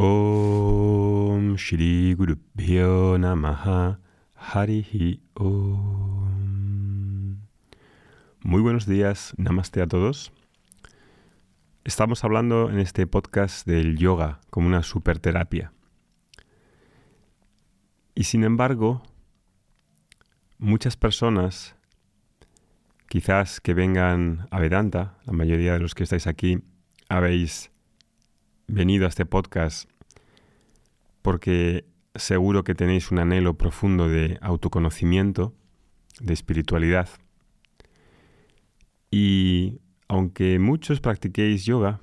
Om 0.00 1.56
Shri 1.56 2.14
Guru 2.14 2.36
Namaha 3.18 3.98
Harihi 4.36 5.20
Om. 5.34 6.28
Muy 8.44 8.62
buenos 8.62 8.86
días, 8.86 9.34
namaste 9.38 9.82
a 9.82 9.88
todos. 9.88 10.30
Estamos 11.82 12.22
hablando 12.22 12.70
en 12.70 12.78
este 12.78 13.08
podcast 13.08 13.66
del 13.66 13.98
yoga 13.98 14.38
como 14.50 14.68
una 14.68 14.84
superterapia. 14.84 15.72
Y 18.14 18.22
sin 18.22 18.44
embargo, 18.44 19.02
muchas 20.58 20.96
personas, 20.96 21.74
quizás 23.08 23.60
que 23.60 23.74
vengan 23.74 24.46
a 24.52 24.60
Vedanta, 24.60 25.18
la 25.24 25.32
mayoría 25.32 25.72
de 25.72 25.80
los 25.80 25.96
que 25.96 26.04
estáis 26.04 26.28
aquí, 26.28 26.62
habéis 27.08 27.72
venido 28.68 29.06
a 29.06 29.08
este 29.08 29.26
podcast 29.26 29.90
porque 31.22 31.84
seguro 32.14 32.64
que 32.64 32.74
tenéis 32.74 33.10
un 33.10 33.18
anhelo 33.18 33.58
profundo 33.58 34.08
de 34.08 34.38
autoconocimiento, 34.40 35.54
de 36.20 36.32
espiritualidad. 36.32 37.08
Y 39.10 39.80
aunque 40.08 40.58
muchos 40.58 41.00
practiquéis 41.00 41.64
yoga, 41.64 42.00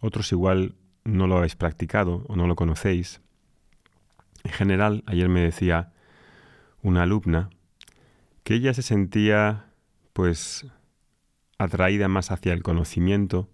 otros 0.00 0.32
igual 0.32 0.74
no 1.04 1.26
lo 1.26 1.38
habéis 1.38 1.56
practicado 1.56 2.24
o 2.28 2.36
no 2.36 2.46
lo 2.46 2.56
conocéis. 2.56 3.20
En 4.44 4.52
general, 4.52 5.02
ayer 5.06 5.28
me 5.28 5.40
decía 5.40 5.92
una 6.82 7.02
alumna 7.02 7.50
que 8.42 8.54
ella 8.54 8.74
se 8.74 8.82
sentía 8.82 9.72
pues 10.12 10.66
atraída 11.58 12.08
más 12.08 12.30
hacia 12.30 12.52
el 12.52 12.62
conocimiento 12.62 13.48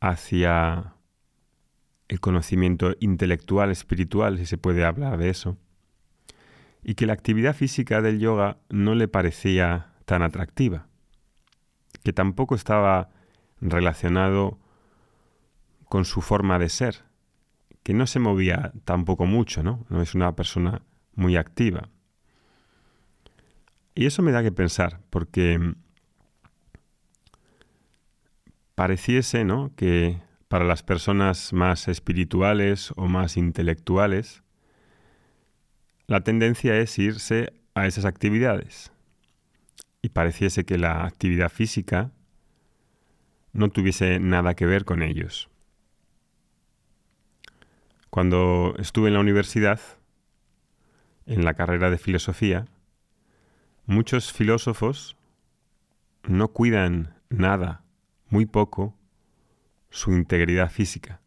hacia 0.00 0.94
el 2.08 2.20
conocimiento 2.20 2.94
intelectual, 3.00 3.70
espiritual, 3.70 4.38
si 4.38 4.46
se 4.46 4.58
puede 4.58 4.84
hablar 4.84 5.18
de 5.18 5.30
eso, 5.30 5.56
y 6.82 6.94
que 6.94 7.06
la 7.06 7.12
actividad 7.14 7.54
física 7.54 8.00
del 8.00 8.20
yoga 8.20 8.58
no 8.68 8.94
le 8.94 9.08
parecía 9.08 9.92
tan 10.04 10.22
atractiva, 10.22 10.86
que 12.04 12.12
tampoco 12.12 12.54
estaba 12.54 13.10
relacionado 13.60 14.58
con 15.88 16.04
su 16.04 16.20
forma 16.20 16.58
de 16.58 16.68
ser, 16.68 17.04
que 17.82 17.94
no 17.94 18.06
se 18.06 18.18
movía 18.18 18.72
tampoco 18.84 19.26
mucho, 19.26 19.62
¿no? 19.62 19.84
No 19.88 20.02
es 20.02 20.14
una 20.14 20.34
persona 20.36 20.82
muy 21.14 21.36
activa. 21.36 21.88
Y 23.94 24.06
eso 24.06 24.22
me 24.22 24.32
da 24.32 24.42
que 24.42 24.52
pensar, 24.52 25.00
porque 25.10 25.74
pareciese 28.76 29.44
¿no? 29.44 29.72
que 29.74 30.20
para 30.46 30.64
las 30.64 30.84
personas 30.84 31.52
más 31.52 31.88
espirituales 31.88 32.92
o 32.94 33.08
más 33.08 33.36
intelectuales, 33.36 34.44
la 36.06 36.20
tendencia 36.20 36.78
es 36.78 36.96
irse 37.00 37.52
a 37.74 37.86
esas 37.86 38.04
actividades. 38.04 38.92
Y 40.02 40.10
pareciese 40.10 40.64
que 40.64 40.78
la 40.78 41.04
actividad 41.04 41.50
física 41.50 42.12
no 43.52 43.70
tuviese 43.70 44.20
nada 44.20 44.54
que 44.54 44.66
ver 44.66 44.84
con 44.84 45.02
ellos. 45.02 45.48
Cuando 48.10 48.74
estuve 48.78 49.08
en 49.08 49.14
la 49.14 49.20
universidad, 49.20 49.80
en 51.24 51.44
la 51.44 51.54
carrera 51.54 51.90
de 51.90 51.98
filosofía, 51.98 52.66
muchos 53.86 54.32
filósofos 54.32 55.16
no 56.24 56.48
cuidan 56.48 57.14
nada 57.30 57.85
muy 58.28 58.46
poco 58.46 58.94
su 59.90 60.12
integridad 60.12 60.70
física. 60.70 61.20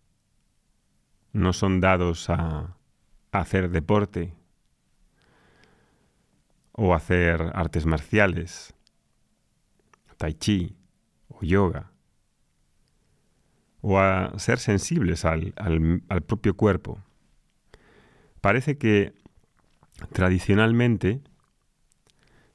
No 1.32 1.54
son 1.54 1.80
dados 1.80 2.30
a, 2.30 2.76
hacer 3.32 3.70
deporte 3.70 4.34
o 6.72 6.96
hacer 6.96 7.52
artes 7.54 7.86
marciales, 7.86 8.74
tai 10.18 10.34
chi 10.34 10.76
o 11.28 11.42
yoga, 11.42 11.92
o 13.82 14.00
a 14.00 14.34
ser 14.40 14.58
sensibles 14.58 15.26
al, 15.26 15.54
al 15.58 16.22
propio 16.24 16.56
cuerpo. 16.56 17.04
Parece 18.42 18.78
que 18.78 19.14
tradicionalmente 20.12 21.22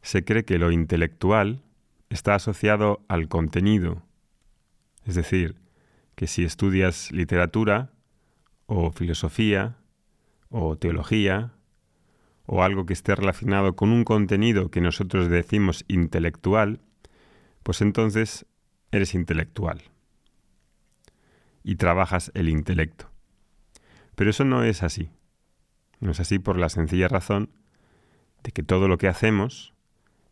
se 0.03 0.25
cree 0.25 0.45
que 0.45 0.59
lo 0.59 0.73
intelectual 0.73 1.63
está 2.09 2.35
asociado 2.35 3.05
al 3.09 3.29
contenido, 3.29 4.03
es 5.05 5.15
decir, 5.15 5.57
que 6.15 6.27
si 6.27 6.45
estudias 6.45 7.11
literatura 7.13 7.91
o 8.67 8.93
filosofía 8.93 9.77
o 10.49 10.77
teología 10.77 11.53
o 12.47 12.63
algo 12.63 12.87
que 12.87 12.93
esté 12.93 13.15
relacionado 13.15 13.75
con 13.75 13.91
un 13.91 14.05
contenido 14.05 14.71
que 14.71 14.81
nosotros 14.81 15.29
decimos 15.29 15.85
intelectual, 15.89 16.81
pues 17.63 17.81
entonces 17.81 18.47
eres 18.93 19.15
intelectual 19.15 19.83
y 21.63 21.77
trabajas 21.77 22.31
el 22.35 22.49
intelecto. 22.49 23.11
Pero 24.15 24.31
eso 24.31 24.45
no 24.45 24.63
es 24.63 24.83
así. 24.83 25.11
No 26.01 26.13
es 26.13 26.21
así 26.21 26.39
por 26.39 26.59
la 26.59 26.69
sencilla 26.69 27.09
razón 27.09 27.51
de 28.43 28.53
que 28.53 28.63
todo 28.63 28.89
lo 28.89 28.99
que 28.99 29.09
hacemos 29.09 29.75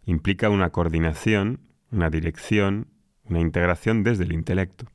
implica 0.04 0.50
una 0.50 0.70
coordinación, 0.70 1.60
una 1.90 2.10
dirección, 2.10 2.88
una 3.24 3.40
integración 3.40 4.02
desde 4.02 4.24
el 4.24 4.32
intelecto. 4.32 4.86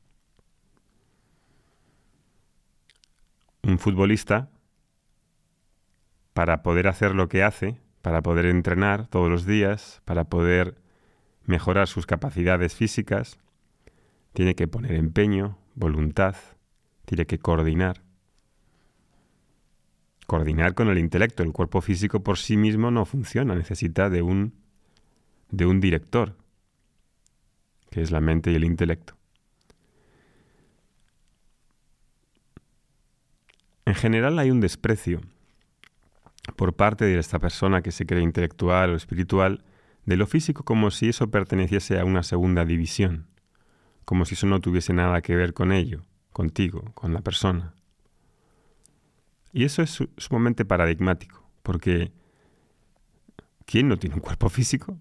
Un 3.62 3.78
futbolista, 3.78 4.50
para 6.32 6.62
poder 6.62 6.86
hacer 6.86 7.14
lo 7.14 7.28
que 7.28 7.42
hace, 7.42 7.80
para 8.00 8.22
poder 8.22 8.46
entrenar 8.46 9.08
todos 9.08 9.28
los 9.28 9.44
días, 9.44 10.00
para 10.04 10.24
poder 10.24 10.76
mejorar 11.44 11.88
sus 11.88 12.06
capacidades 12.06 12.74
físicas, 12.74 13.38
tiene 14.32 14.54
que 14.54 14.68
poner 14.68 14.92
empeño, 14.92 15.58
voluntad, 15.74 16.36
tiene 17.06 17.26
que 17.26 17.38
coordinar. 17.38 18.02
Coordinar 20.28 20.74
con 20.74 20.88
el 20.88 20.98
intelecto. 20.98 21.42
El 21.42 21.52
cuerpo 21.52 21.80
físico 21.80 22.22
por 22.22 22.38
sí 22.38 22.56
mismo 22.56 22.92
no 22.92 23.04
funciona, 23.04 23.56
necesita 23.56 24.08
de 24.08 24.22
un, 24.22 24.52
de 25.50 25.66
un 25.66 25.80
director, 25.80 26.36
que 27.90 28.02
es 28.02 28.10
la 28.10 28.20
mente 28.20 28.50
y 28.50 28.54
el 28.54 28.64
intelecto. 28.64 29.14
En 33.84 33.94
general 33.94 34.38
hay 34.38 34.50
un 34.50 34.60
desprecio 34.60 35.22
por 36.56 36.74
parte 36.74 37.04
de 37.04 37.18
esta 37.18 37.38
persona 37.38 37.82
que 37.82 37.90
se 37.90 38.04
cree 38.04 38.22
intelectual 38.22 38.90
o 38.90 38.96
espiritual 38.96 39.64
de 40.04 40.16
lo 40.16 40.26
físico 40.26 40.64
como 40.64 40.90
si 40.90 41.08
eso 41.08 41.30
perteneciese 41.30 41.98
a 41.98 42.04
una 42.04 42.22
segunda 42.22 42.64
división, 42.64 43.26
como 44.04 44.24
si 44.24 44.34
eso 44.34 44.46
no 44.46 44.60
tuviese 44.60 44.92
nada 44.92 45.20
que 45.22 45.36
ver 45.36 45.54
con 45.54 45.72
ello, 45.72 46.02
contigo, 46.32 46.92
con 46.94 47.14
la 47.14 47.20
persona. 47.20 47.74
Y 49.52 49.64
eso 49.64 49.82
es 49.82 49.98
sumamente 50.16 50.64
paradigmático, 50.64 51.42
porque 51.62 52.12
¿quién 53.64 53.88
no 53.88 53.98
tiene 53.98 54.16
un 54.16 54.20
cuerpo 54.20 54.48
físico? 54.48 54.98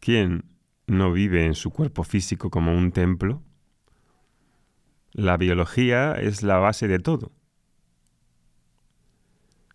¿Quién 0.00 0.44
no 0.90 1.12
vive 1.12 1.46
en 1.46 1.54
su 1.54 1.70
cuerpo 1.70 2.02
físico 2.02 2.50
como 2.50 2.76
un 2.76 2.90
templo, 2.90 3.42
la 5.12 5.36
biología 5.36 6.14
es 6.14 6.42
la 6.42 6.58
base 6.58 6.88
de 6.88 6.98
todo. 6.98 7.30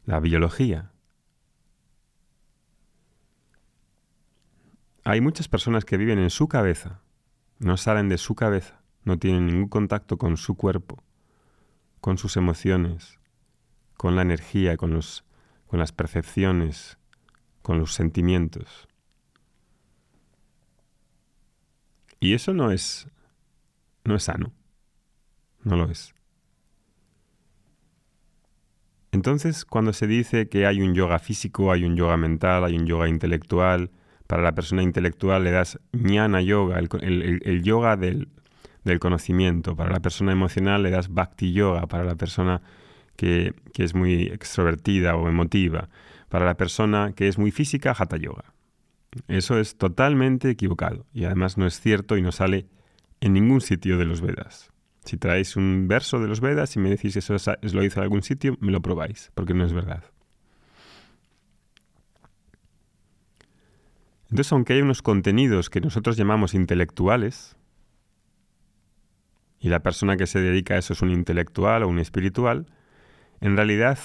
La 0.04 0.20
biología. 0.20 0.92
Hay 5.06 5.22
muchas 5.22 5.48
personas 5.48 5.86
que 5.86 5.98
viven 5.98 6.20
en 6.20 6.30
su 6.30 6.50
cabeza, 6.50 7.02
no 7.60 7.78
salen 7.78 8.10
de 8.10 8.18
su 8.18 8.36
cabeza, 8.36 8.82
no 9.04 9.18
tienen 9.18 9.48
ningún 9.48 9.70
contacto 9.70 10.18
con 10.18 10.36
su 10.36 10.56
cuerpo, 10.56 11.02
con 12.02 12.18
sus 12.18 12.36
emociones, 12.36 13.20
con 13.96 14.18
la 14.18 14.22
energía, 14.22 14.76
con, 14.76 14.92
los, 14.92 15.24
con 15.68 15.80
las 15.80 15.94
percepciones, 15.94 16.98
con 17.62 17.80
los 17.80 17.94
sentimientos. 17.94 18.90
Y 22.20 22.34
eso 22.34 22.54
no 22.54 22.72
es, 22.72 23.08
no 24.04 24.16
es 24.16 24.24
sano. 24.24 24.54
No 25.64 25.76
lo 25.76 25.90
es. 25.90 26.14
Entonces, 29.12 29.66
cuando 29.66 29.94
se 29.94 30.08
dice 30.08 30.50
que 30.50 30.66
hay 30.66 30.82
un 30.82 30.94
yoga 30.94 31.20
físico, 31.20 31.72
hay 31.72 31.86
un 31.86 31.96
yoga 31.96 32.18
mental, 32.18 32.66
hay 32.66 32.78
un 32.78 32.86
yoga 32.86 33.08
intelectual, 33.08 33.90
para 34.28 34.42
la 34.42 34.54
persona 34.54 34.84
intelectual 34.84 35.44
le 35.44 35.52
das 35.52 35.80
jnana 35.94 36.42
yoga, 36.42 36.80
el, 36.80 37.62
yoga 37.64 37.96
del, 37.96 38.28
del, 38.84 39.00
conocimiento. 39.00 39.76
Para 39.76 39.92
la 39.92 40.00
persona 40.00 40.32
emocional 40.32 40.84
le 40.84 40.90
das 40.90 41.10
bhakti 41.10 41.54
yoga, 41.54 41.88
para 41.88 42.04
la 42.04 42.16
persona 42.16 42.62
que, 43.16 43.54
que, 43.74 43.84
es 43.84 43.94
muy 43.94 44.24
extrovertida 44.24 45.16
o 45.16 45.30
emotiva. 45.30 45.90
Para 46.30 46.46
la 46.46 46.56
persona 46.56 47.14
que 47.16 47.28
es 47.28 47.38
muy 47.38 47.52
física, 47.52 47.96
hatha 47.98 48.18
yoga. 48.18 48.55
Eso 49.28 49.60
es 49.60 49.78
totalmente 49.78 50.50
equivocado 50.50 51.06
y 51.14 51.26
además 51.26 51.58
no 51.58 51.66
es 51.66 51.80
cierto 51.80 52.18
y 52.18 52.22
no 52.22 52.32
sale 52.32 52.68
en 53.22 53.34
ningún 53.34 53.62
sitio 53.62 53.98
de 53.98 54.06
los 54.06 54.22
Vedas. 54.22 54.72
Si 55.06 55.18
traéis 55.18 55.56
un 55.56 55.88
verso 55.88 56.20
de 56.20 56.28
los 56.28 56.42
Vedas 56.42 56.76
y 56.76 56.80
me 56.80 56.90
decís 56.90 57.16
eso 57.16 57.36
lo 57.62 57.84
hizo 57.84 58.00
en 58.00 58.04
algún 58.04 58.24
sitio, 58.24 58.58
me 58.60 58.72
lo 58.72 58.82
probáis, 58.82 59.32
porque 59.36 59.54
no 59.54 59.66
es 59.66 59.74
verdad. 59.74 60.04
Entonces, 64.30 64.52
aunque 64.52 64.74
hay 64.74 64.82
unos 64.82 65.02
contenidos 65.02 65.70
que 65.70 65.80
nosotros 65.80 66.18
llamamos 66.18 66.56
intelectuales, 66.56 67.56
y 69.60 69.70
la 69.70 69.82
persona 69.82 70.18
que 70.18 70.28
se 70.28 70.42
dedica 70.42 70.76
a 70.76 70.78
eso 70.78 70.94
es 70.94 71.02
un 71.02 71.12
intelectual 71.12 71.84
o 71.84 71.88
un 71.88 72.00
espiritual, 72.00 72.68
en 73.42 73.56
realidad 73.56 73.98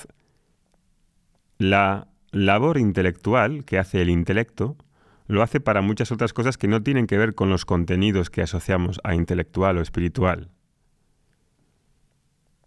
la 1.59 2.09
labor 2.31 2.79
intelectual 2.79 3.65
que 3.65 3.79
hace 3.79 4.01
el 4.01 4.09
intelecto 4.09 4.77
lo 5.31 5.43
hace 5.43 5.61
para 5.61 5.81
muchas 5.81 6.11
otras 6.11 6.33
cosas 6.33 6.59
que 6.59 6.67
no 6.67 6.83
tienen 6.83 7.07
que 7.07 7.17
ver 7.17 7.37
con 7.37 7.51
los 7.51 7.65
contenidos 7.65 8.31
que 8.31 8.43
asociamos 8.43 9.01
a 9.05 9.15
intelectual 9.15 9.79
o 9.79 9.81
espiritual. 9.81 10.51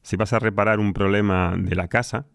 Si 0.02 0.16
vas 0.16 0.32
a 0.32 0.40
reparar 0.40 0.80
un 0.80 0.94
problema 0.94 1.56
de 1.58 1.76
la 1.76 1.90
casa, 1.90 2.26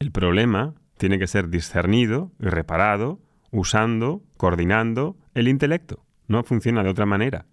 el 0.00 0.10
problema 0.10 0.74
tiene 0.98 1.20
que 1.20 1.28
ser 1.28 1.48
discernido 1.50 2.32
y 2.40 2.46
reparado 2.46 3.20
usando, 3.52 4.24
coordinando 4.36 5.16
el 5.34 5.46
intelecto. 5.46 6.04
No 6.26 6.42
funciona 6.42 6.82
de 6.82 6.90
otra 6.90 7.06
manera. 7.06 7.46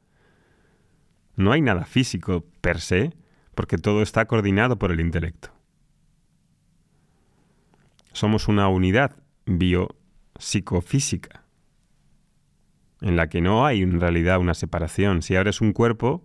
No 1.35 1.51
hay 1.51 1.61
nada 1.61 1.85
físico 1.85 2.47
per 2.61 2.79
se, 2.79 3.13
porque 3.53 3.77
todo 3.77 4.01
está 4.01 4.25
coordinado 4.25 4.79
por 4.79 4.91
el 4.91 4.99
intelecto. 4.99 5.51
Somos 8.11 8.47
una 8.47 8.67
unidad 8.69 9.15
biopsicofísica, 9.45 11.42
en 13.03 13.17
la 13.17 13.27
que 13.27 13.41
no 13.41 13.65
hay 13.65 13.81
en 13.81 13.99
realidad 13.99 14.39
una 14.39 14.53
separación. 14.53 15.21
Si 15.21 15.35
abres 15.35 15.61
un 15.61 15.73
cuerpo, 15.73 16.23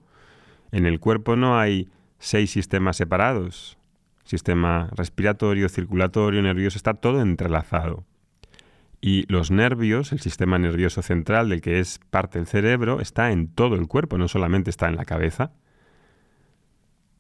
en 0.70 0.86
el 0.86 1.00
cuerpo 1.00 1.36
no 1.36 1.58
hay 1.58 1.88
seis 2.18 2.50
sistemas 2.50 2.96
separados. 2.96 3.78
Sistema 4.24 4.88
respiratorio, 4.94 5.68
circulatorio, 5.68 6.40
nervioso, 6.40 6.78
está 6.78 6.94
todo 6.94 7.20
entrelazado. 7.20 8.04
Y 9.00 9.24
los 9.32 9.50
nervios, 9.50 10.12
el 10.12 10.20
sistema 10.20 10.58
nervioso 10.58 11.02
central 11.02 11.48
del 11.48 11.60
que 11.60 11.78
es 11.78 12.00
parte 12.10 12.38
del 12.38 12.46
cerebro, 12.46 13.00
está 13.00 13.32
en 13.32 13.48
todo 13.48 13.74
el 13.74 13.86
cuerpo, 13.86 14.18
no 14.18 14.28
solamente 14.28 14.70
está 14.70 14.88
en 14.88 14.96
la 14.96 15.04
cabeza. 15.04 15.52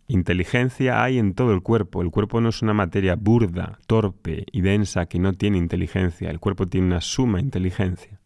Inteligencia 0.06 1.02
hay 1.02 1.18
en 1.18 1.34
todo 1.34 1.52
el 1.52 1.62
cuerpo. 1.62 2.02
El 2.02 2.10
cuerpo 2.10 2.40
no 2.40 2.48
es 2.48 2.62
una 2.62 2.74
materia 2.74 3.16
burda, 3.16 3.78
torpe 3.86 4.44
y 4.52 4.60
densa 4.60 5.06
que 5.06 5.18
no 5.18 5.32
tiene 5.34 5.58
inteligencia. 5.58 6.30
El 6.30 6.40
cuerpo 6.40 6.66
tiene 6.66 6.86
una 6.86 7.00
suma 7.00 7.40
inteligencia. 7.40 8.18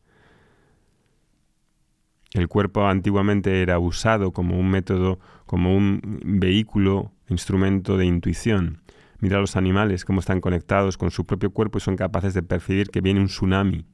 El 2.34 2.48
cuerpo 2.48 2.86
antiguamente 2.86 3.62
era 3.62 3.78
usado 3.78 4.32
como 4.32 4.58
un 4.58 4.70
método, 4.70 5.18
como 5.44 5.76
un 5.76 6.20
vehículo, 6.24 7.12
instrumento 7.28 7.98
de 7.98 8.06
intuición. 8.06 8.82
Mira 9.20 9.36
a 9.36 9.40
los 9.40 9.54
animales 9.56 10.04
cómo 10.04 10.20
están 10.20 10.40
conectados 10.40 10.96
con 10.96 11.10
su 11.10 11.26
propio 11.26 11.50
cuerpo 11.50 11.78
y 11.78 11.82
son 11.82 11.96
capaces 11.96 12.34
de 12.34 12.42
percibir 12.42 12.90
que 12.90 13.00
viene 13.00 13.20
un 13.20 13.26
tsunami. 13.26 13.84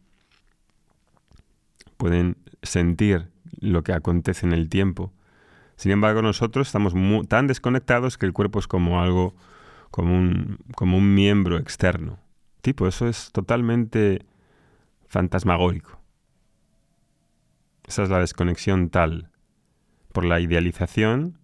Pueden 1.97 2.37
sentir 2.63 3.29
lo 3.61 3.83
que 3.83 3.93
acontece 3.93 4.47
en 4.47 4.53
el 4.53 4.69
tiempo. 4.69 5.13
Sin 5.77 5.91
embargo, 5.93 6.23
nosotros 6.23 6.69
estamos 6.69 6.95
tan 7.29 7.47
desconectados 7.47 8.19
que 8.19 8.27
el 8.27 8.33
cuerpo 8.33 8.59
es 8.59 8.69
como 8.69 9.01
algo, 9.01 9.35
como 9.91 10.17
un, 10.17 10.59
como 10.77 10.97
un 10.97 11.15
miembro 11.15 11.57
externo. 11.57 12.19
Tipo, 12.63 12.87
eso 12.87 13.09
es 13.09 13.31
totalmente 13.33 14.25
fantasmagórico. 15.09 15.98
Esa 17.89 18.03
es 18.03 18.11
la 18.11 18.19
desconexión 18.19 18.91
tal, 18.91 19.31
por 20.13 20.27
la 20.27 20.41
idealización 20.41 21.39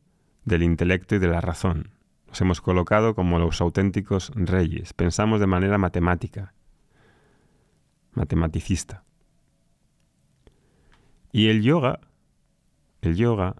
del 0.44 0.62
intelecto 0.62 1.14
y 1.14 1.18
de 1.18 1.28
la 1.28 1.40
razón. 1.40 1.92
Nos 2.28 2.38
hemos 2.42 2.60
colocado 2.60 3.14
como 3.14 3.38
los 3.38 3.62
auténticos 3.62 4.30
reyes. 4.34 4.92
Pensamos 4.92 5.40
de 5.40 5.46
manera 5.46 5.78
matemática, 5.78 6.52
matematicista. 8.12 9.04
Y 11.32 11.48
el 11.48 11.62
yoga, 11.62 12.00
el 13.00 13.16
yoga, 13.16 13.56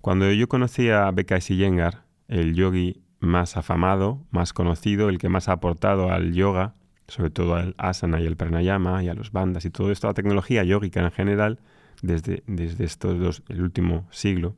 cuando 0.00 0.32
yo 0.32 0.48
conocí 0.48 0.90
a 0.90 1.08
Bekai 1.12 1.40
Yengar, 1.40 2.04
el 2.26 2.56
yogi 2.56 3.04
más 3.20 3.56
afamado, 3.56 4.26
más 4.32 4.52
conocido, 4.52 5.08
el 5.08 5.18
que 5.18 5.28
más 5.28 5.48
ha 5.48 5.52
aportado 5.52 6.10
al 6.10 6.32
yoga, 6.32 6.74
sobre 7.10 7.30
todo 7.30 7.56
al 7.56 7.74
asana 7.76 8.20
y 8.20 8.26
el 8.26 8.36
pranayama 8.36 9.02
y 9.02 9.08
a 9.08 9.14
los 9.14 9.32
bandas 9.32 9.64
y 9.64 9.70
todo 9.70 9.90
esto, 9.90 10.06
la 10.06 10.14
tecnología 10.14 10.64
yógica 10.64 11.00
en 11.00 11.10
general, 11.10 11.58
desde, 12.02 12.42
desde 12.46 12.84
estos 12.84 13.18
dos, 13.18 13.42
el 13.48 13.62
último 13.62 14.06
siglo, 14.10 14.54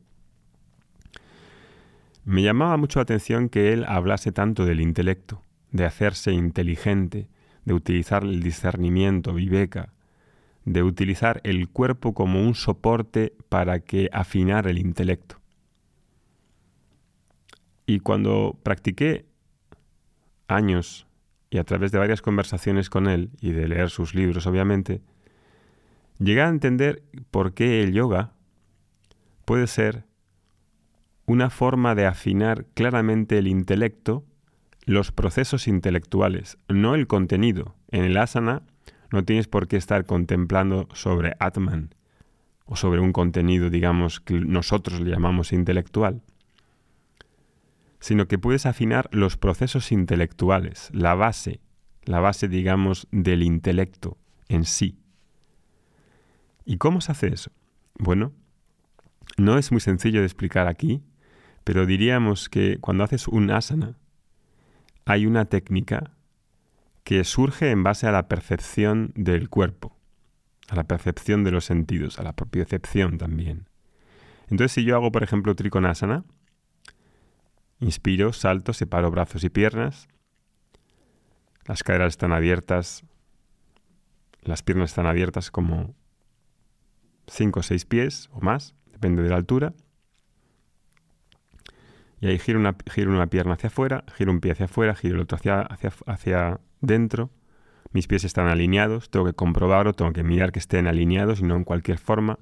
me 2.24 2.42
llamaba 2.42 2.76
mucho 2.76 3.00
la 3.00 3.04
atención 3.04 3.48
que 3.48 3.72
él 3.72 3.84
hablase 3.88 4.30
tanto 4.30 4.64
del 4.64 4.80
intelecto, 4.80 5.42
de 5.72 5.84
hacerse 5.84 6.32
inteligente, 6.32 7.28
de 7.64 7.74
utilizar 7.74 8.22
el 8.22 8.42
discernimiento, 8.42 9.34
viveka, 9.34 9.92
de 10.64 10.82
utilizar 10.82 11.40
el 11.42 11.68
cuerpo 11.68 12.14
como 12.14 12.40
un 12.40 12.54
soporte 12.54 13.34
para 13.48 13.80
que 13.80 14.08
afinar 14.12 14.68
el 14.68 14.78
intelecto. 14.78 15.40
Y 17.86 18.00
cuando 18.00 18.56
practiqué 18.62 19.24
años 20.46 21.06
y 21.52 21.58
a 21.58 21.64
través 21.64 21.92
de 21.92 21.98
varias 21.98 22.22
conversaciones 22.22 22.88
con 22.88 23.06
él 23.06 23.28
y 23.38 23.52
de 23.52 23.68
leer 23.68 23.90
sus 23.90 24.14
libros, 24.14 24.46
obviamente, 24.46 25.02
llegué 26.18 26.40
a 26.40 26.48
entender 26.48 27.02
por 27.30 27.52
qué 27.52 27.82
el 27.82 27.92
yoga 27.92 28.32
puede 29.44 29.66
ser 29.66 30.06
una 31.26 31.50
forma 31.50 31.94
de 31.94 32.06
afinar 32.06 32.64
claramente 32.72 33.36
el 33.36 33.48
intelecto, 33.48 34.24
los 34.86 35.12
procesos 35.12 35.68
intelectuales, 35.68 36.56
no 36.68 36.94
el 36.94 37.06
contenido. 37.06 37.76
En 37.90 38.04
el 38.04 38.16
asana 38.16 38.62
no 39.10 39.22
tienes 39.22 39.46
por 39.46 39.68
qué 39.68 39.76
estar 39.76 40.06
contemplando 40.06 40.88
sobre 40.94 41.34
Atman 41.38 41.94
o 42.64 42.76
sobre 42.76 43.00
un 43.00 43.12
contenido, 43.12 43.68
digamos, 43.68 44.20
que 44.20 44.40
nosotros 44.40 45.02
le 45.02 45.10
llamamos 45.10 45.52
intelectual 45.52 46.22
sino 48.02 48.26
que 48.26 48.36
puedes 48.36 48.66
afinar 48.66 49.08
los 49.12 49.36
procesos 49.36 49.92
intelectuales, 49.92 50.90
la 50.92 51.14
base, 51.14 51.60
la 52.02 52.18
base, 52.18 52.48
digamos, 52.48 53.06
del 53.12 53.44
intelecto 53.44 54.18
en 54.48 54.64
sí. 54.64 54.98
¿Y 56.64 56.78
cómo 56.78 57.00
se 57.00 57.12
hace 57.12 57.28
eso? 57.28 57.52
Bueno, 57.94 58.32
no 59.36 59.56
es 59.56 59.70
muy 59.70 59.80
sencillo 59.80 60.18
de 60.18 60.26
explicar 60.26 60.66
aquí, 60.66 61.04
pero 61.62 61.86
diríamos 61.86 62.48
que 62.48 62.78
cuando 62.80 63.04
haces 63.04 63.28
un 63.28 63.52
asana, 63.52 63.96
hay 65.04 65.24
una 65.24 65.44
técnica 65.44 66.10
que 67.04 67.22
surge 67.22 67.70
en 67.70 67.84
base 67.84 68.08
a 68.08 68.12
la 68.12 68.26
percepción 68.26 69.12
del 69.14 69.48
cuerpo, 69.48 69.96
a 70.68 70.74
la 70.74 70.88
percepción 70.88 71.44
de 71.44 71.52
los 71.52 71.66
sentidos, 71.66 72.18
a 72.18 72.24
la 72.24 72.34
propiocepción 72.34 73.16
también. 73.16 73.68
Entonces, 74.50 74.72
si 74.72 74.82
yo 74.82 74.96
hago, 74.96 75.12
por 75.12 75.22
ejemplo, 75.22 75.54
trikonasana, 75.54 76.24
Inspiro, 77.82 78.32
salto, 78.32 78.72
separo 78.72 79.10
brazos 79.10 79.42
y 79.42 79.50
piernas. 79.50 80.06
Las 81.66 81.82
caderas 81.82 82.12
están 82.12 82.32
abiertas. 82.32 83.02
Las 84.42 84.62
piernas 84.62 84.90
están 84.90 85.06
abiertas 85.06 85.50
como 85.50 85.92
5 87.26 87.58
o 87.58 87.62
6 87.64 87.84
pies 87.86 88.30
o 88.32 88.40
más, 88.40 88.76
depende 88.92 89.24
de 89.24 89.30
la 89.30 89.34
altura. 89.34 89.74
Y 92.20 92.28
ahí 92.28 92.38
giro 92.38 92.60
una, 92.60 92.76
una 93.08 93.26
pierna 93.26 93.54
hacia 93.54 93.66
afuera, 93.66 94.04
giro 94.16 94.30
un 94.30 94.38
pie 94.38 94.52
hacia 94.52 94.66
afuera, 94.66 94.94
giro 94.94 95.16
el 95.16 95.22
otro 95.22 95.34
hacia, 95.34 95.62
hacia, 95.62 95.92
hacia 96.06 96.60
dentro. 96.80 97.30
Mis 97.90 98.06
pies 98.06 98.22
están 98.22 98.46
alineados, 98.46 99.10
tengo 99.10 99.26
que 99.26 99.34
comprobarlo, 99.34 99.92
tengo 99.92 100.12
que 100.12 100.22
mirar 100.22 100.52
que 100.52 100.60
estén 100.60 100.86
alineados 100.86 101.40
y 101.40 101.42
no 101.42 101.56
en 101.56 101.64
cualquier 101.64 101.98
forma. 101.98 102.38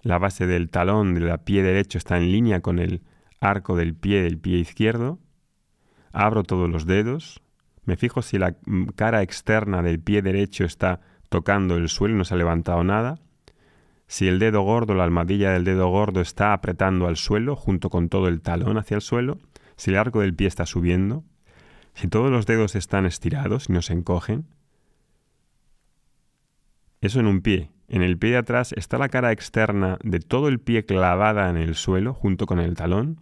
La 0.00 0.16
base 0.16 0.46
del 0.46 0.70
talón 0.70 1.14
del 1.14 1.38
pie 1.40 1.62
derecho 1.62 1.98
está 1.98 2.16
en 2.16 2.32
línea 2.32 2.62
con 2.62 2.78
el 2.78 3.02
arco 3.40 3.76
del 3.76 3.94
pie 3.94 4.22
del 4.22 4.38
pie 4.38 4.58
izquierdo, 4.58 5.18
abro 6.12 6.42
todos 6.42 6.68
los 6.68 6.86
dedos, 6.86 7.42
me 7.84 7.96
fijo 7.96 8.22
si 8.22 8.38
la 8.38 8.56
cara 8.96 9.22
externa 9.22 9.82
del 9.82 10.00
pie 10.00 10.22
derecho 10.22 10.64
está 10.64 11.00
tocando 11.28 11.76
el 11.76 11.88
suelo 11.88 12.14
y 12.14 12.18
no 12.18 12.24
se 12.24 12.34
ha 12.34 12.38
levantado 12.38 12.84
nada, 12.84 13.18
si 14.06 14.26
el 14.26 14.38
dedo 14.38 14.62
gordo, 14.62 14.94
la 14.94 15.04
almohadilla 15.04 15.52
del 15.52 15.64
dedo 15.64 15.88
gordo 15.88 16.22
está 16.22 16.54
apretando 16.54 17.06
al 17.06 17.16
suelo 17.16 17.56
junto 17.56 17.90
con 17.90 18.08
todo 18.08 18.28
el 18.28 18.40
talón 18.40 18.78
hacia 18.78 18.94
el 18.94 19.02
suelo, 19.02 19.38
si 19.76 19.90
el 19.90 19.98
arco 19.98 20.20
del 20.20 20.34
pie 20.34 20.48
está 20.48 20.64
subiendo, 20.64 21.24
si 21.94 22.08
todos 22.08 22.30
los 22.30 22.46
dedos 22.46 22.74
están 22.74 23.04
estirados 23.04 23.68
y 23.68 23.72
no 23.74 23.82
se 23.82 23.92
encogen. 23.92 24.46
Eso 27.00 27.20
en 27.20 27.26
un 27.26 27.42
pie. 27.42 27.70
En 27.86 28.02
el 28.02 28.18
pie 28.18 28.30
de 28.30 28.36
atrás 28.38 28.72
está 28.72 28.98
la 28.98 29.08
cara 29.08 29.30
externa 29.30 29.98
de 30.02 30.20
todo 30.20 30.48
el 30.48 30.58
pie 30.58 30.84
clavada 30.84 31.50
en 31.50 31.56
el 31.56 31.74
suelo 31.74 32.14
junto 32.14 32.46
con 32.46 32.60
el 32.60 32.74
talón 32.74 33.20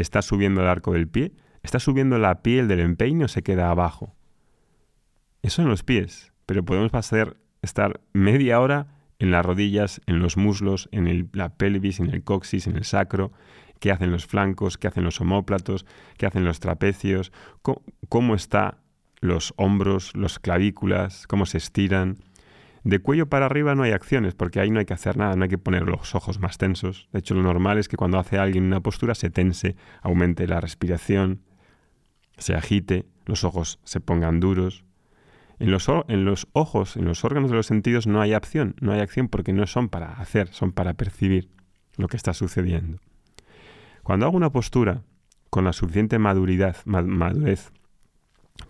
está 0.00 0.22
subiendo 0.22 0.60
el 0.60 0.68
arco 0.68 0.92
del 0.92 1.08
pie, 1.08 1.32
está 1.62 1.80
subiendo 1.80 2.18
la 2.18 2.42
piel 2.42 2.68
del 2.68 2.80
empeine 2.80 3.24
o 3.24 3.28
se 3.28 3.42
queda 3.42 3.70
abajo. 3.70 4.14
Eso 5.42 5.62
en 5.62 5.68
los 5.68 5.82
pies, 5.82 6.32
pero 6.46 6.64
podemos 6.64 6.90
pasar, 6.90 7.36
estar 7.62 8.00
media 8.12 8.60
hora 8.60 8.86
en 9.18 9.30
las 9.30 9.44
rodillas, 9.44 10.00
en 10.06 10.20
los 10.20 10.36
muslos, 10.36 10.88
en 10.92 11.28
la 11.32 11.50
pelvis, 11.56 12.00
en 12.00 12.10
el 12.10 12.22
coxis, 12.22 12.66
en 12.66 12.76
el 12.76 12.84
sacro, 12.84 13.32
qué 13.80 13.90
hacen 13.90 14.12
los 14.12 14.26
flancos, 14.26 14.78
qué 14.78 14.86
hacen 14.86 15.04
los 15.04 15.20
homóplatos, 15.20 15.84
qué 16.16 16.26
hacen 16.26 16.44
los 16.44 16.60
trapecios, 16.60 17.32
cómo, 17.62 17.82
cómo 18.08 18.34
están 18.34 18.76
los 19.20 19.52
hombros, 19.56 20.14
los 20.14 20.38
clavículas, 20.38 21.26
cómo 21.26 21.46
se 21.46 21.58
estiran. 21.58 22.18
De 22.88 23.00
cuello 23.00 23.28
para 23.28 23.44
arriba 23.44 23.74
no 23.74 23.82
hay 23.82 23.92
acciones, 23.92 24.34
porque 24.34 24.60
ahí 24.60 24.70
no 24.70 24.78
hay 24.78 24.86
que 24.86 24.94
hacer 24.94 25.18
nada, 25.18 25.36
no 25.36 25.42
hay 25.42 25.50
que 25.50 25.58
poner 25.58 25.82
los 25.82 26.14
ojos 26.14 26.40
más 26.40 26.56
tensos. 26.56 27.10
De 27.12 27.18
hecho, 27.18 27.34
lo 27.34 27.42
normal 27.42 27.76
es 27.76 27.86
que 27.86 27.98
cuando 27.98 28.18
hace 28.18 28.38
alguien 28.38 28.64
una 28.64 28.80
postura 28.80 29.14
se 29.14 29.28
tense, 29.28 29.76
aumente 30.00 30.46
la 30.46 30.58
respiración, 30.58 31.42
se 32.38 32.54
agite, 32.54 33.04
los 33.26 33.44
ojos 33.44 33.78
se 33.84 34.00
pongan 34.00 34.40
duros. 34.40 34.86
En 35.58 35.70
los, 35.70 35.86
ojos, 36.54 36.96
en 36.96 37.04
los 37.04 37.24
órganos 37.26 37.50
de 37.50 37.56
los 37.56 37.66
sentidos 37.66 38.06
no 38.06 38.22
hay 38.22 38.32
acción, 38.32 38.74
no 38.80 38.92
hay 38.92 39.00
acción 39.00 39.28
porque 39.28 39.52
no 39.52 39.66
son 39.66 39.90
para 39.90 40.12
hacer, 40.12 40.48
son 40.48 40.72
para 40.72 40.94
percibir 40.94 41.50
lo 41.98 42.08
que 42.08 42.16
está 42.16 42.32
sucediendo. 42.32 43.00
Cuando 44.02 44.24
hago 44.24 44.36
una 44.38 44.50
postura 44.50 45.02
con 45.50 45.64
la 45.64 45.74
suficiente 45.74 46.18
madurez 46.18 46.84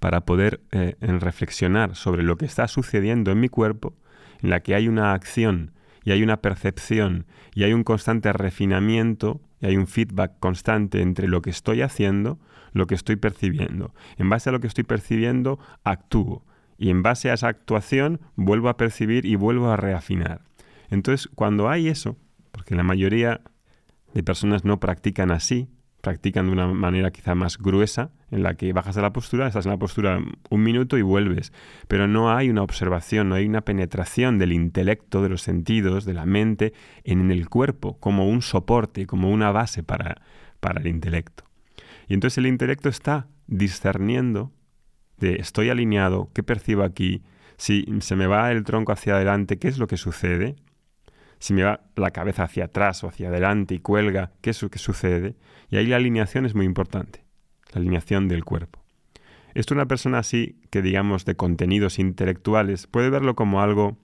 para 0.01 0.23
poder 0.23 0.61
eh, 0.73 0.97
reflexionar 0.99 1.95
sobre 1.95 2.25
lo 2.25 2.37
que 2.37 2.47
está 2.47 2.67
sucediendo 2.67 3.31
en 3.31 3.39
mi 3.39 3.49
cuerpo, 3.49 3.95
en 4.43 4.51
la 4.51 4.61
que 4.61 4.75
hay 4.75 4.89
una 4.89 5.13
acción 5.13 5.73
y 6.05 6.13
hay 6.13 6.23
una 6.23 6.41
percepción 6.41 7.27
y 7.55 7.65
hay 7.65 7.73
un 7.73 7.85
constante 7.85 8.33
refinamiento 8.33 9.41
y 9.61 9.67
hay 9.67 9.77
un 9.77 9.87
feedback 9.87 10.39
constante 10.39 11.03
entre 11.03 11.29
lo 11.29 11.43
que 11.43 11.51
estoy 11.51 11.83
haciendo, 11.83 12.39
lo 12.73 12.87
que 12.87 12.95
estoy 12.95 13.17
percibiendo. 13.17 13.95
En 14.17 14.29
base 14.31 14.49
a 14.49 14.53
lo 14.53 14.61
que 14.61 14.69
estoy 14.69 14.85
percibiendo, 14.85 15.59
actúo. 15.85 16.45
Y 16.79 16.91
en 16.91 17.03
base 17.03 17.31
a 17.31 17.35
esa 17.35 17.49
actuación, 17.49 18.21
vuelvo 18.37 18.69
a 18.69 18.77
percibir 18.77 19.27
y 19.27 19.35
vuelvo 19.35 19.71
a 19.71 19.77
reafinar. 19.77 20.43
Entonces, 20.91 21.29
cuando 21.35 21.69
hay 21.69 21.89
eso, 21.89 22.17
porque 22.53 22.75
la 22.75 22.85
mayoría 22.85 23.41
de 24.15 24.23
personas 24.23 24.65
no 24.65 24.79
practican 24.79 25.31
así, 25.31 25.69
practican 26.01 26.47
de 26.47 26.53
una 26.53 26.67
manera 26.69 27.11
quizá 27.11 27.35
más 27.35 27.59
gruesa, 27.59 28.11
en 28.31 28.43
la 28.43 28.55
que 28.55 28.73
bajas 28.73 28.97
a 28.97 29.03
la 29.03 29.13
postura, 29.13 29.47
estás 29.47 29.67
en 29.67 29.73
la 29.73 29.79
postura 29.79 30.21
un 30.51 30.63
minuto 30.63 30.97
y 30.97 31.03
vuelves, 31.03 31.53
pero 31.89 32.07
no 32.07 32.31
hay 32.31 32.51
una 32.51 32.63
observación, 32.63 33.29
no 33.29 33.35
hay 33.35 33.47
una 33.47 33.63
penetración 33.63 34.39
del 34.39 34.53
intelecto, 34.53 35.23
de 35.23 35.29
los 35.29 35.43
sentidos, 35.43 36.05
de 36.05 36.15
la 36.15 36.27
mente 36.27 36.73
en 37.05 37.31
el 37.31 37.49
cuerpo, 37.49 37.99
como 37.99 38.29
un 38.29 38.43
soporte, 38.43 39.07
como 39.07 39.31
una 39.31 39.51
base 39.51 39.83
para, 39.83 40.23
para 40.61 40.81
el 40.81 40.87
intelecto. 40.87 41.45
Y 42.07 42.15
entonces 42.15 42.39
el 42.39 42.47
intelecto 42.47 42.89
está 42.89 43.27
discerniendo 43.47 44.53
de 45.19 45.37
estoy 45.37 45.69
alineado, 45.71 46.31
qué 46.33 46.43
percibo 46.43 46.85
aquí, 46.85 47.23
si 47.57 47.85
se 48.01 48.15
me 48.15 48.27
va 48.27 48.53
el 48.53 48.63
tronco 48.63 48.93
hacia 48.93 49.17
adelante, 49.17 49.59
qué 49.59 49.69
es 49.69 49.79
lo 49.79 49.89
que 49.89 49.97
sucede, 49.97 50.55
si 51.39 51.55
me 51.55 51.63
va 51.63 51.81
la 51.97 52.11
cabeza 52.11 52.45
hacia 52.45 52.67
atrás 52.67 53.05
o 53.05 53.09
hacia 53.09 53.29
adelante 53.29 53.75
y 53.75 53.79
cuelga, 53.81 54.33
¿qué 54.41 54.51
es 54.51 54.63
lo 54.63 54.71
que 54.71 54.79
sucede? 54.79 55.37
Y 55.71 55.77
ahí 55.77 55.87
la 55.87 55.97
alineación 55.97 56.47
es 56.47 56.55
muy 56.55 56.67
importante, 56.67 57.25
la 57.73 57.81
alineación 57.81 58.29
del 58.29 58.45
cuerpo. 58.45 58.83
Esto 59.55 59.75
una 59.75 59.87
persona 59.87 60.19
así, 60.19 60.61
que 60.71 60.83
digamos 60.83 61.25
de 61.25 61.35
contenidos 61.35 61.99
intelectuales, 61.99 62.87
puede 62.87 63.11
verlo 63.11 63.35
como 63.35 63.61
algo 63.61 63.99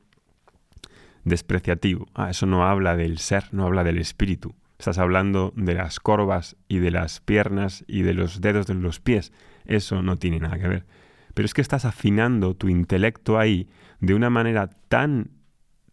despreciativo. 1.24 2.06
Ah, 2.14 2.30
eso 2.30 2.46
no 2.46 2.66
habla 2.66 2.96
del 2.96 3.18
ser, 3.18 3.44
no 3.52 3.64
habla 3.64 3.84
del 3.84 3.98
espíritu. 3.98 4.54
Estás 4.78 4.98
hablando 4.98 5.52
de 5.56 5.74
las 5.74 6.00
corvas 6.00 6.56
y 6.68 6.78
de 6.78 6.90
las 6.90 7.20
piernas 7.20 7.84
y 7.86 8.02
de 8.02 8.14
los 8.14 8.40
dedos 8.40 8.66
de 8.66 8.74
los 8.74 9.00
pies. 9.00 9.32
Eso 9.64 10.02
no 10.02 10.16
tiene 10.16 10.40
nada 10.40 10.58
que 10.58 10.68
ver. 10.68 10.86
Pero 11.34 11.46
es 11.46 11.54
que 11.54 11.62
estás 11.62 11.84
afinando 11.84 12.54
tu 12.54 12.68
intelecto 12.68 13.38
ahí 13.38 13.68
de 14.00 14.14
una 14.14 14.30
manera 14.30 14.68
tan, 14.88 15.30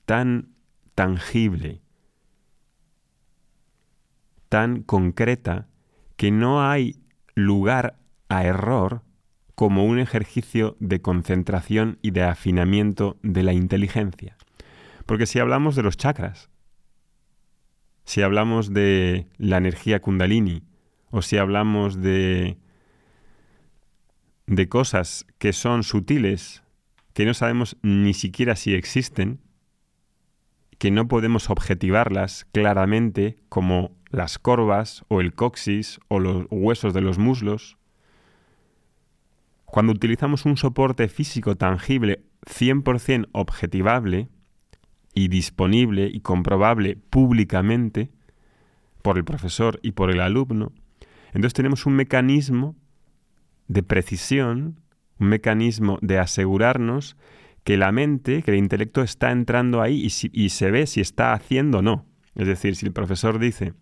tan 0.05 0.49
tangible, 1.01 1.81
tan 4.49 4.83
concreta, 4.83 5.67
que 6.15 6.29
no 6.29 6.61
hay 6.61 7.01
lugar 7.33 7.97
a 8.29 8.45
error 8.45 9.01
como 9.55 9.83
un 9.83 9.97
ejercicio 9.97 10.77
de 10.79 11.01
concentración 11.01 11.97
y 12.03 12.11
de 12.11 12.21
afinamiento 12.21 13.17
de 13.23 13.41
la 13.41 13.51
inteligencia. 13.51 14.37
Porque 15.07 15.25
si 15.25 15.39
hablamos 15.39 15.75
de 15.75 15.81
los 15.81 15.97
chakras, 15.97 16.51
si 18.05 18.21
hablamos 18.21 18.71
de 18.71 19.25
la 19.39 19.57
energía 19.57 20.01
kundalini, 20.01 20.61
o 21.09 21.23
si 21.23 21.37
hablamos 21.37 21.99
de, 21.99 22.59
de 24.45 24.69
cosas 24.69 25.25
que 25.39 25.51
son 25.51 25.81
sutiles, 25.81 26.61
que 27.15 27.25
no 27.25 27.33
sabemos 27.33 27.75
ni 27.81 28.13
siquiera 28.13 28.55
si 28.55 28.75
existen, 28.75 29.39
que 30.81 30.89
no 30.89 31.07
podemos 31.07 31.51
objetivarlas 31.51 32.47
claramente 32.51 33.37
como 33.49 33.91
las 34.09 34.39
corvas 34.39 35.05
o 35.09 35.21
el 35.21 35.35
coxis 35.35 35.99
o 36.07 36.19
los 36.19 36.47
huesos 36.49 36.95
de 36.95 37.01
los 37.01 37.19
muslos. 37.19 37.77
Cuando 39.65 39.93
utilizamos 39.93 40.43
un 40.43 40.57
soporte 40.57 41.07
físico 41.07 41.55
tangible 41.55 42.23
100% 42.47 43.27
objetivable 43.31 44.29
y 45.13 45.27
disponible 45.27 46.09
y 46.11 46.21
comprobable 46.21 46.95
públicamente 46.95 48.09
por 49.03 49.19
el 49.19 49.23
profesor 49.23 49.79
y 49.83 49.91
por 49.91 50.09
el 50.09 50.19
alumno, 50.19 50.71
entonces 51.27 51.53
tenemos 51.53 51.85
un 51.85 51.93
mecanismo 51.93 52.75
de 53.67 53.83
precisión, 53.83 54.79
un 55.19 55.27
mecanismo 55.27 55.99
de 56.01 56.17
asegurarnos 56.17 57.17
que 57.63 57.77
la 57.77 57.91
mente, 57.91 58.41
que 58.43 58.51
el 58.51 58.57
intelecto 58.57 59.01
está 59.01 59.31
entrando 59.31 59.81
ahí 59.81 60.05
y, 60.05 60.49
se 60.49 60.71
ve 60.71 60.87
si 60.87 61.01
está 61.01 61.33
haciendo 61.33 61.79
o 61.79 61.81
no. 61.81 62.05
Es 62.35 62.47
decir, 62.47 62.75
si 62.75 62.85
el 62.85 62.93
profesor 62.93 63.39
dice 63.39 63.73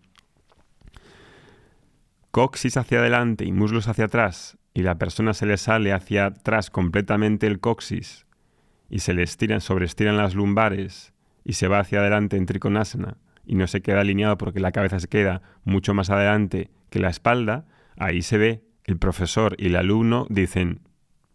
coxis 2.30 2.76
hacia 2.76 3.00
adelante 3.00 3.44
y 3.44 3.52
muslos 3.52 3.88
hacia 3.88 4.04
atrás 4.04 4.56
y 4.72 4.82
la 4.82 4.98
persona 4.98 5.34
se 5.34 5.46
le 5.46 5.56
sale 5.56 5.92
hacia 5.92 6.26
atrás 6.26 6.70
completamente 6.70 7.46
el 7.46 7.58
coxis 7.58 8.26
y 8.88 9.00
se 9.00 9.14
le 9.14 9.22
estiran, 9.22 9.60
sobreestiran 9.60 10.16
las 10.16 10.34
lumbares 10.34 11.12
y 11.44 11.54
se 11.54 11.66
va 11.66 11.80
hacia 11.80 12.00
adelante 12.00 12.36
en 12.36 12.46
trikonasana 12.46 13.16
y 13.44 13.56
no 13.56 13.66
se 13.66 13.80
queda 13.80 14.00
alineado 14.00 14.38
porque 14.38 14.60
la 14.60 14.70
cabeza 14.70 15.00
se 15.00 15.08
queda 15.08 15.42
mucho 15.64 15.92
más 15.92 16.10
adelante 16.10 16.70
que 16.88 17.00
la 17.00 17.08
espalda, 17.08 17.66
ahí 17.96 18.22
se 18.22 18.38
ve 18.38 18.62
el 18.84 18.96
profesor 18.96 19.56
y 19.58 19.66
el 19.66 19.76
alumno 19.76 20.26
dicen, 20.28 20.82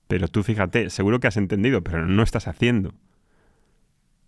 pero 0.07 0.27
tú 0.27 0.43
fíjate, 0.43 0.89
seguro 0.89 1.19
que 1.19 1.27
has 1.27 1.37
entendido, 1.37 1.83
pero 1.83 2.05
no 2.05 2.23
estás 2.23 2.47
haciendo. 2.47 2.93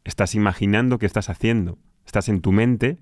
Estás 0.03 0.35
imaginando 0.35 0.97
que 0.97 1.05
estás 1.05 1.29
haciendo. 1.29 1.77
Estás 2.05 2.29
en 2.29 2.41
tu 2.41 2.51
mente, 2.51 2.97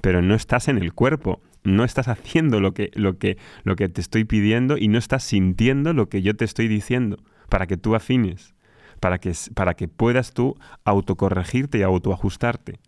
pero 0.00 0.20
no 0.20 0.34
estás 0.34 0.68
en 0.68 0.78
el 0.78 0.92
cuerpo. 0.92 1.40
No 1.64 1.84
estás 1.84 2.08
haciendo 2.08 2.60
lo 2.60 2.74
que, 2.74 2.90
lo 2.94 3.18
que, 3.18 3.38
lo 3.64 3.76
que 3.76 3.88
te 3.88 4.00
estoy 4.00 4.24
pidiendo 4.24 4.76
y 4.76 4.88
no 4.88 4.98
estás 4.98 5.24
sintiendo 5.24 5.92
lo 5.92 6.08
que 6.08 6.22
yo 6.22 6.36
te 6.36 6.44
estoy 6.44 6.68
diciendo 6.68 7.18
para 7.48 7.66
que 7.66 7.76
tú 7.76 7.94
afines, 7.94 8.54
para 9.00 9.18
que, 9.18 9.32
para 9.54 9.74
que 9.74 9.88
puedas 9.88 10.32
tú 10.34 10.56
autocorregirte 10.84 11.78
y 11.78 11.82
autoajustarte. 11.82 12.78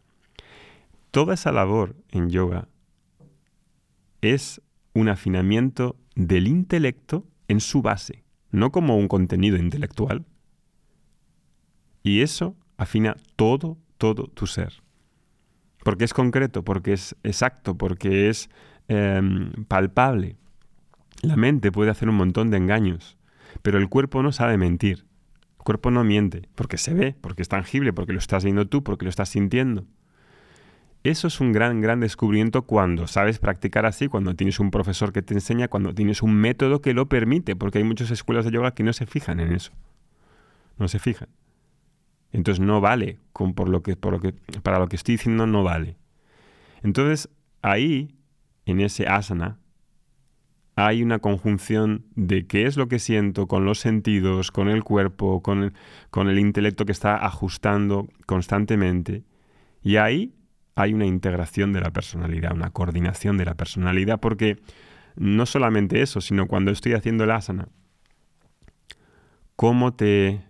Toda 1.11 1.35
esa 1.35 1.51
labor 1.51 1.97
en 2.11 2.31
yoga 2.31 2.69
es 4.21 4.61
un 4.93 5.09
afinamiento 5.09 5.97
del 6.15 6.47
intelecto 6.47 7.27
en 7.49 7.61
su 7.61 7.83
base 7.83 8.23
no 8.51 8.73
como 8.73 8.97
un 8.97 9.09
contenido 9.09 9.57
intelectual. 9.57 10.25
Y 12.03 12.23
eso 12.23 12.57
afina 12.77 13.17
todo, 13.37 13.79
todo 13.99 14.25
tu 14.25 14.47
ser. 14.47 14.83
Porque 15.85 16.05
es 16.05 16.15
concreto, 16.15 16.65
porque 16.65 16.93
es 16.93 17.17
exacto, 17.23 17.77
porque 17.77 18.29
es 18.29 18.51
em, 18.89 19.53
palpable. 19.67 20.37
La 21.23 21.37
mente 21.37 21.73
puede 21.73 21.91
hacer 21.91 22.09
un 22.09 22.17
montón 22.17 22.51
de 22.51 22.57
engaños, 22.57 23.19
pero 23.63 23.79
el 23.79 23.89
cuerpo 23.89 24.23
no 24.23 24.33
sabe 24.33 24.57
mentir. 24.57 25.07
El 25.59 25.65
cuerpo 25.65 25.91
no 25.91 26.05
miente, 26.05 26.49
porque 26.55 26.79
se 26.79 26.95
ve, 26.95 27.15
porque 27.21 27.43
es 27.43 27.49
tangible, 27.49 27.93
porque 27.93 28.13
lo 28.13 28.19
estás 28.19 28.45
viendo 28.45 28.67
tú, 28.67 28.83
porque 28.83 29.05
lo 29.05 29.11
estás 29.11 29.29
sintiendo. 29.29 29.87
Eso 31.03 31.29
es 31.29 31.41
un 31.41 31.53
gran, 31.53 31.81
gran 31.81 32.01
descubrimiento 32.01 32.63
cuando 32.63 33.07
sabes 33.07 33.39
practicar 33.39 33.87
así, 33.87 34.09
cuando 34.09 34.35
tienes 34.35 34.61
un 34.61 34.71
profesor 34.71 35.13
que 35.13 35.23
te 35.23 35.33
enseña, 35.33 35.69
cuando 35.69 35.95
tienes 35.95 36.23
un 36.23 36.35
método 36.35 36.83
que 36.83 36.93
lo 36.93 37.09
permite, 37.09 37.57
porque 37.57 37.79
hay 37.79 37.85
muchas 37.85 38.11
escuelas 38.11 38.45
de 38.45 38.51
yoga 38.51 38.75
que 38.75 38.83
no 38.83 38.93
se 38.93 39.07
fijan 39.07 39.41
en 39.41 39.53
eso. 39.53 39.73
No 40.77 40.89
se 40.89 40.99
fijan. 40.99 41.29
Entonces 42.33 42.65
no 42.65 42.83
vale, 42.83 43.19
con, 43.33 43.55
por 43.55 43.71
lo 43.71 43.83
que, 43.83 43.97
para 43.97 44.79
lo 44.79 44.89
que 44.89 44.97
estoy 44.97 45.15
diciendo 45.15 45.47
no 45.47 45.65
vale. 45.65 45.97
Entonces 46.83 47.31
ahí, 47.63 48.15
en 48.67 48.81
ese 48.81 49.07
asana, 49.07 49.59
hay 50.77 51.03
una 51.03 51.19
conjunción 51.19 52.05
de 52.15 52.47
qué 52.47 52.67
es 52.67 52.77
lo 52.77 52.89
que 52.89 52.99
siento 52.99 53.47
con 53.47 53.65
los 53.65 53.79
sentidos, 53.81 54.51
con 54.51 54.69
el 54.69 54.85
cuerpo, 54.85 55.43
con 55.43 55.73
el 56.29 56.39
intelecto 56.39 56.85
que 56.85 56.93
está 56.93 57.17
ajustando 57.17 58.07
constantemente. 58.27 59.25
Y 59.83 59.97
ahí 59.97 60.35
hay 60.75 60.95
una 60.95 61.07
integración 61.07 61.73
de 61.73 61.81
la 61.81 61.91
personalidad, 61.91 62.53
una 62.53 62.71
coordinación 62.71 63.37
de 63.37 63.45
la 63.45 63.55
personalidad, 63.55 64.21
porque 64.21 64.59
no 65.17 65.47
solamente 65.47 66.03
eso, 66.03 66.21
sino 66.21 66.47
cuando 66.47 66.71
estoy 66.71 66.95
haciendo 66.95 67.25
el 67.25 67.31
asana, 67.31 67.69
cómo 69.57 69.93
te, 69.93 70.43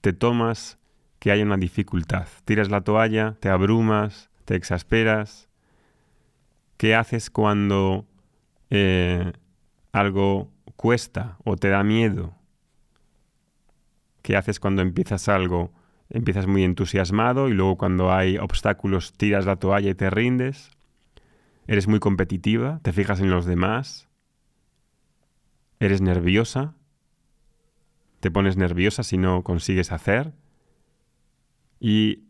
te 0.00 0.12
tomas 0.12 0.78
que 1.18 1.30
haya 1.30 1.44
una 1.44 1.56
dificultad. 1.56 2.26
Tiras 2.44 2.70
la 2.70 2.82
toalla, 2.82 3.36
te 3.40 3.48
abrumas, 3.48 4.30
te 4.44 4.54
exasperas. 4.54 5.48
¿Qué 6.76 6.94
haces 6.94 7.30
cuando 7.30 8.06
eh, 8.70 9.32
algo 9.92 10.50
cuesta 10.76 11.36
o 11.44 11.56
te 11.56 11.68
da 11.68 11.82
miedo? 11.82 12.34
¿Qué 14.22 14.36
haces 14.36 14.60
cuando 14.60 14.82
empiezas 14.82 15.28
algo? 15.28 15.72
Empiezas 16.08 16.46
muy 16.46 16.62
entusiasmado 16.64 17.48
y 17.48 17.52
luego 17.52 17.76
cuando 17.76 18.12
hay 18.12 18.38
obstáculos 18.38 19.12
tiras 19.12 19.46
la 19.46 19.56
toalla 19.56 19.90
y 19.90 19.94
te 19.94 20.10
rindes. 20.10 20.70
Eres 21.66 21.88
muy 21.88 21.98
competitiva, 21.98 22.80
te 22.82 22.92
fijas 22.92 23.20
en 23.20 23.30
los 23.30 23.44
demás. 23.44 24.08
Eres 25.80 26.00
nerviosa. 26.00 26.74
Te 28.20 28.30
pones 28.30 28.56
nerviosa 28.56 29.02
si 29.02 29.18
no 29.18 29.42
consigues 29.42 29.92
hacer. 29.92 30.32
Y 31.80 32.24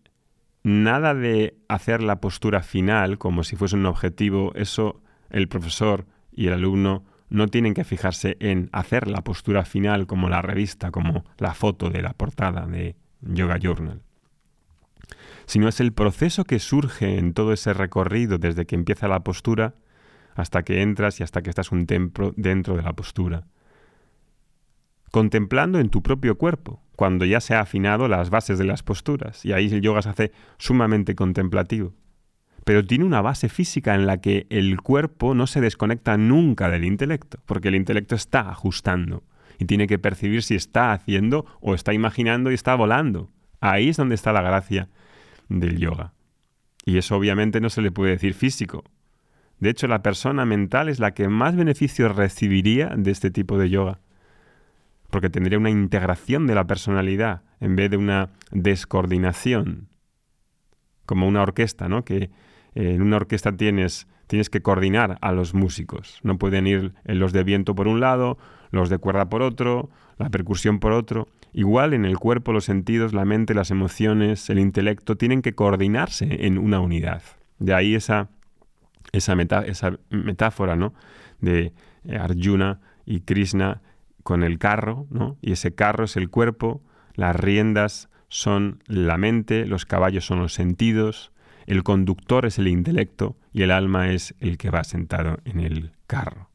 nada 0.62 1.14
de 1.14 1.58
hacer 1.68 2.02
la 2.02 2.20
postura 2.20 2.62
final 2.62 3.18
como 3.18 3.44
si 3.44 3.56
fuese 3.56 3.76
un 3.76 3.86
objetivo, 3.86 4.52
eso 4.54 5.00
el 5.30 5.48
profesor 5.48 6.06
y 6.32 6.48
el 6.48 6.54
alumno 6.54 7.04
no 7.28 7.48
tienen 7.48 7.74
que 7.74 7.84
fijarse 7.84 8.36
en 8.40 8.68
hacer 8.72 9.08
la 9.08 9.22
postura 9.22 9.64
final 9.64 10.06
como 10.06 10.28
la 10.28 10.42
revista, 10.42 10.90
como 10.90 11.24
la 11.38 11.54
foto 11.54 11.90
de 11.90 12.02
la 12.02 12.14
portada 12.14 12.66
de 12.66 12.96
Yoga 13.20 13.58
Journal, 13.58 14.02
sino 15.46 15.68
es 15.68 15.80
el 15.80 15.92
proceso 15.92 16.44
que 16.44 16.58
surge 16.58 17.18
en 17.18 17.32
todo 17.32 17.52
ese 17.52 17.72
recorrido 17.72 18.38
desde 18.38 18.66
que 18.66 18.74
empieza 18.74 19.08
la 19.08 19.20
postura 19.20 19.74
hasta 20.34 20.62
que 20.62 20.82
entras 20.82 21.20
y 21.20 21.22
hasta 21.22 21.42
que 21.42 21.50
estás 21.50 21.72
un 21.72 21.86
tiempo 21.86 22.32
dentro 22.36 22.76
de 22.76 22.82
la 22.82 22.92
postura. 22.92 23.46
Contemplando 25.10 25.78
en 25.78 25.88
tu 25.88 26.02
propio 26.02 26.36
cuerpo, 26.36 26.82
cuando 26.94 27.24
ya 27.24 27.40
se 27.40 27.54
ha 27.54 27.60
afinado 27.60 28.08
las 28.08 28.28
bases 28.28 28.58
de 28.58 28.64
las 28.64 28.82
posturas, 28.82 29.44
y 29.44 29.52
ahí 29.52 29.72
el 29.72 29.80
yoga 29.80 30.02
se 30.02 30.10
hace 30.10 30.32
sumamente 30.58 31.14
contemplativo. 31.14 31.94
Pero 32.64 32.84
tiene 32.84 33.04
una 33.04 33.22
base 33.22 33.48
física 33.48 33.94
en 33.94 34.06
la 34.06 34.20
que 34.20 34.46
el 34.50 34.80
cuerpo 34.82 35.34
no 35.34 35.46
se 35.46 35.60
desconecta 35.60 36.16
nunca 36.18 36.68
del 36.68 36.84
intelecto, 36.84 37.38
porque 37.46 37.68
el 37.68 37.76
intelecto 37.76 38.14
está 38.14 38.50
ajustando 38.50 39.22
y 39.58 39.64
tiene 39.64 39.86
que 39.86 39.98
percibir 39.98 40.42
si 40.42 40.54
está 40.54 40.92
haciendo 40.92 41.46
o 41.60 41.74
está 41.74 41.92
imaginando 41.92 42.50
y 42.50 42.54
está 42.54 42.74
volando. 42.74 43.30
Ahí 43.60 43.88
es 43.88 43.96
donde 43.96 44.14
está 44.14 44.32
la 44.32 44.42
gracia 44.42 44.88
del 45.48 45.78
yoga. 45.78 46.12
Y 46.84 46.98
eso 46.98 47.16
obviamente 47.16 47.60
no 47.60 47.70
se 47.70 47.82
le 47.82 47.90
puede 47.90 48.12
decir 48.12 48.34
físico. 48.34 48.84
De 49.58 49.70
hecho, 49.70 49.88
la 49.88 50.02
persona 50.02 50.44
mental 50.44 50.88
es 50.88 51.00
la 51.00 51.14
que 51.14 51.28
más 51.28 51.56
beneficios 51.56 52.14
recibiría 52.14 52.92
de 52.96 53.10
este 53.10 53.30
tipo 53.30 53.58
de 53.58 53.70
yoga 53.70 54.00
porque 55.10 55.30
tendría 55.30 55.58
una 55.58 55.70
integración 55.70 56.46
de 56.46 56.54
la 56.54 56.66
personalidad 56.66 57.42
en 57.60 57.76
vez 57.76 57.90
de 57.90 57.96
una 57.96 58.30
descoordinación, 58.50 59.88
como 61.06 61.26
una 61.26 61.42
orquesta, 61.42 61.88
¿no? 61.88 62.04
Que 62.04 62.24
eh, 62.24 62.30
en 62.74 63.02
una 63.02 63.16
orquesta 63.16 63.56
tienes, 63.56 64.08
tienes 64.26 64.50
que 64.50 64.62
coordinar 64.62 65.18
a 65.20 65.32
los 65.32 65.54
músicos. 65.54 66.20
No 66.22 66.38
pueden 66.38 66.66
ir 66.66 66.92
los 67.04 67.32
de 67.32 67.44
viento 67.44 67.74
por 67.74 67.88
un 67.88 68.00
lado, 68.00 68.38
los 68.70 68.90
de 68.90 68.98
cuerda 68.98 69.28
por 69.28 69.42
otro, 69.42 69.90
la 70.18 70.30
percusión 70.30 70.78
por 70.78 70.92
otro. 70.92 71.28
Igual 71.52 71.94
en 71.94 72.04
el 72.04 72.18
cuerpo, 72.18 72.52
los 72.52 72.64
sentidos, 72.64 73.14
la 73.14 73.24
mente, 73.24 73.54
las 73.54 73.70
emociones, 73.70 74.50
el 74.50 74.58
intelecto 74.58 75.16
tienen 75.16 75.42
que 75.42 75.54
coordinarse 75.54 76.46
en 76.46 76.58
una 76.58 76.80
unidad. 76.80 77.22
De 77.58 77.72
ahí 77.72 77.94
esa, 77.94 78.28
esa, 79.12 79.34
esa 79.66 79.98
metáfora 80.10 80.76
¿no? 80.76 80.92
de 81.40 81.72
eh, 82.04 82.16
Arjuna 82.16 82.80
y 83.06 83.20
Krishna 83.20 83.80
con 84.22 84.42
el 84.42 84.58
carro, 84.58 85.06
¿no? 85.10 85.36
Y 85.40 85.52
ese 85.52 85.74
carro 85.74 86.04
es 86.04 86.16
el 86.16 86.28
cuerpo, 86.28 86.82
las 87.14 87.36
riendas 87.36 88.10
son 88.28 88.82
la 88.86 89.16
mente, 89.18 89.66
los 89.66 89.86
caballos 89.86 90.26
son 90.26 90.40
los 90.40 90.52
sentidos, 90.52 91.30
el 91.66 91.84
conductor 91.84 92.44
es 92.44 92.58
el 92.58 92.66
intelecto 92.66 93.36
y 93.56 93.62
el 93.62 93.70
alma 93.70 94.10
es 94.10 94.34
el 94.38 94.58
que 94.58 94.68
va 94.68 94.84
sentado 94.84 95.38
en 95.46 95.60
el 95.60 95.92
carro. 96.06 96.50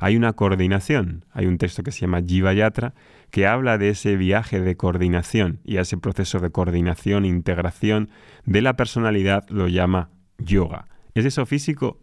Hay 0.00 0.16
una 0.16 0.32
coordinación, 0.32 1.24
hay 1.30 1.46
un 1.46 1.56
texto 1.56 1.84
que 1.84 1.92
se 1.92 2.00
llama 2.00 2.20
Jiva 2.20 2.52
Yatra 2.52 2.94
que 3.30 3.46
habla 3.46 3.78
de 3.78 3.90
ese 3.90 4.16
viaje 4.16 4.60
de 4.60 4.76
coordinación 4.76 5.60
y 5.62 5.76
a 5.76 5.82
ese 5.82 5.98
proceso 5.98 6.40
de 6.40 6.50
coordinación, 6.50 7.24
integración 7.24 8.10
de 8.44 8.60
la 8.60 8.74
personalidad 8.74 9.48
lo 9.50 9.68
llama 9.68 10.10
yoga. 10.38 10.88
¿Es 11.14 11.26
eso 11.26 11.46
físico? 11.46 12.00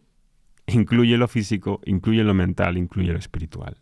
Incluye 0.68 1.18
lo 1.18 1.28
físico, 1.28 1.82
incluye 1.84 2.24
lo 2.24 2.34
mental, 2.34 2.78
incluye 2.78 3.12
lo 3.12 3.20
espiritual. 3.20 3.76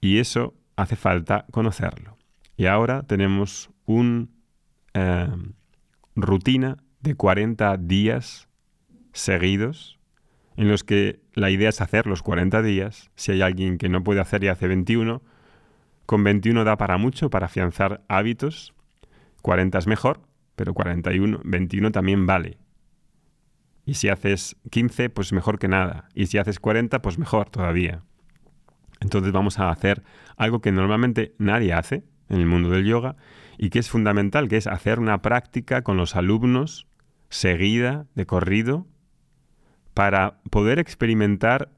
Y 0.00 0.20
eso 0.20 0.54
hace 0.76 0.96
falta 0.96 1.44
conocerlo. 1.50 2.16
Y 2.56 2.64
ahora 2.64 3.02
tenemos 3.02 3.68
una 3.84 4.28
eh, 4.94 5.28
rutina 6.16 6.78
de 7.00 7.14
40 7.14 7.76
días 7.76 8.46
seguidos 9.12 9.98
en 10.56 10.68
los 10.68 10.84
que 10.84 11.20
la 11.34 11.50
idea 11.50 11.68
es 11.68 11.80
hacer 11.80 12.06
los 12.06 12.22
40 12.22 12.62
días. 12.62 13.10
Si 13.14 13.32
hay 13.32 13.42
alguien 13.42 13.78
que 13.78 13.88
no 13.88 14.04
puede 14.04 14.20
hacer 14.20 14.44
y 14.44 14.48
hace 14.48 14.68
21, 14.68 15.22
con 16.06 16.24
21 16.24 16.64
da 16.64 16.76
para 16.76 16.98
mucho, 16.98 17.30
para 17.30 17.46
afianzar 17.46 18.02
hábitos. 18.08 18.74
40 19.42 19.78
es 19.78 19.86
mejor, 19.86 20.20
pero 20.56 20.74
41, 20.74 21.40
21 21.44 21.92
también 21.92 22.26
vale. 22.26 22.58
Y 23.86 23.94
si 23.94 24.08
haces 24.08 24.56
15, 24.70 25.08
pues 25.10 25.32
mejor 25.32 25.58
que 25.58 25.68
nada. 25.68 26.08
Y 26.14 26.26
si 26.26 26.38
haces 26.38 26.60
40, 26.60 27.00
pues 27.00 27.18
mejor 27.18 27.48
todavía. 27.48 28.02
Entonces 29.00 29.32
vamos 29.32 29.58
a 29.58 29.70
hacer 29.70 30.02
algo 30.36 30.60
que 30.60 30.72
normalmente 30.72 31.34
nadie 31.38 31.72
hace 31.72 32.04
en 32.28 32.40
el 32.40 32.46
mundo 32.46 32.70
del 32.70 32.84
yoga 32.84 33.16
y 33.56 33.70
que 33.70 33.78
es 33.78 33.88
fundamental, 33.88 34.48
que 34.48 34.58
es 34.58 34.66
hacer 34.66 34.98
una 34.98 35.22
práctica 35.22 35.82
con 35.82 35.96
los 35.96 36.16
alumnos 36.16 36.86
seguida, 37.30 38.06
de 38.14 38.26
corrido, 38.26 38.86
para 40.00 40.40
poder 40.48 40.78
experimentar 40.78 41.68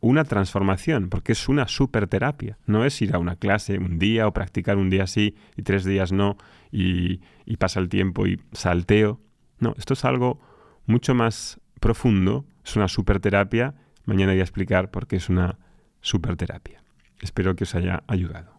una 0.00 0.24
transformación, 0.24 1.10
porque 1.10 1.32
es 1.32 1.46
una 1.46 1.68
superterapia. 1.68 2.56
No 2.64 2.86
es 2.86 3.02
ir 3.02 3.14
a 3.14 3.18
una 3.18 3.36
clase 3.36 3.76
un 3.76 3.98
día 3.98 4.26
o 4.26 4.32
practicar 4.32 4.78
un 4.78 4.88
día 4.88 5.06
sí 5.06 5.36
y 5.58 5.62
tres 5.62 5.84
días 5.84 6.10
no 6.10 6.38
y, 6.72 7.20
y 7.44 7.58
pasa 7.58 7.78
el 7.80 7.90
tiempo 7.90 8.26
y 8.26 8.40
salteo. 8.52 9.20
No, 9.58 9.74
esto 9.76 9.92
es 9.92 10.06
algo 10.06 10.40
mucho 10.86 11.14
más 11.14 11.60
profundo, 11.78 12.46
es 12.64 12.76
una 12.76 12.88
superterapia. 12.88 13.74
Mañana 14.06 14.32
voy 14.32 14.40
a 14.40 14.44
explicar 14.44 14.90
por 14.90 15.06
qué 15.06 15.16
es 15.16 15.28
una 15.28 15.58
superterapia. 16.00 16.82
Espero 17.20 17.56
que 17.56 17.64
os 17.64 17.74
haya 17.74 18.04
ayudado. 18.06 18.58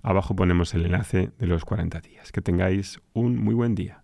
Abajo 0.00 0.34
ponemos 0.34 0.72
el 0.72 0.86
enlace 0.86 1.30
de 1.38 1.46
los 1.46 1.66
40 1.66 2.00
días. 2.00 2.32
Que 2.32 2.40
tengáis 2.40 3.02
un 3.12 3.36
muy 3.36 3.54
buen 3.54 3.74
día. 3.74 4.03